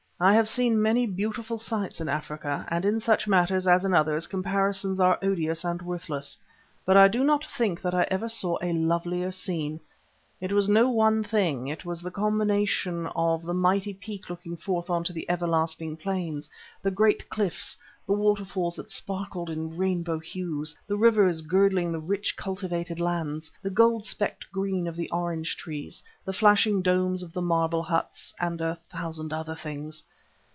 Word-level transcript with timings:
I 0.23 0.33
have 0.35 0.47
seen 0.47 0.79
many 0.79 1.07
beautiful 1.07 1.57
sights 1.57 1.99
in 1.99 2.07
Africa, 2.07 2.67
and 2.69 2.85
in 2.85 2.99
such 2.99 3.27
matters, 3.27 3.65
as 3.65 3.83
in 3.83 3.95
others, 3.95 4.27
comparisons 4.27 4.99
are 4.99 5.17
odious 5.23 5.63
and 5.65 5.81
worthless, 5.81 6.37
but 6.85 6.95
I 6.95 7.07
do 7.07 7.23
not 7.23 7.43
think 7.43 7.81
that 7.81 7.95
I 7.95 8.05
ever 8.11 8.29
saw 8.29 8.59
a 8.61 8.71
lovelier 8.71 9.31
scene. 9.31 9.79
It 10.39 10.51
was 10.51 10.69
no 10.69 10.89
one 10.91 11.23
thing—it 11.23 11.85
was 11.85 12.01
the 12.03 12.11
combination 12.11 13.07
of 13.15 13.41
the 13.43 13.53
mighty 13.55 13.95
peak 13.95 14.29
looking 14.29 14.57
forth 14.57 14.91
on 14.91 15.03
to 15.05 15.13
the 15.13 15.27
everlasting 15.29 15.97
plains, 15.97 16.49
the 16.83 16.91
great 16.91 17.27
cliffs, 17.29 17.75
the 18.07 18.13
waterfalls 18.13 18.75
that 18.75 18.89
sparkled 18.91 19.49
in 19.51 19.75
rainbow 19.77 20.17
hues, 20.19 20.75
the 20.87 20.97
rivers 20.97 21.41
girdling 21.43 21.91
the 21.91 21.99
rich 21.99 22.35
cultivated 22.35 22.99
lands, 22.99 23.51
the 23.61 23.69
gold 23.71 24.03
specked 24.05 24.51
green 24.51 24.87
of 24.87 24.95
the 24.95 25.09
orange 25.11 25.55
trees, 25.55 26.01
the 26.25 26.33
flashing 26.33 26.81
domes 26.83 27.21
of 27.23 27.33
the 27.33 27.41
marble 27.43 27.83
huts, 27.83 28.33
and 28.39 28.59
a 28.61 28.75
thousand 28.91 29.31
other 29.33 29.55
things. 29.55 30.03